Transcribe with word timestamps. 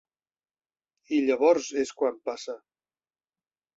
I 1.17 1.21
llavors 1.27 1.69
és 1.85 1.93
quan 2.01 2.19
passa. 2.31 2.57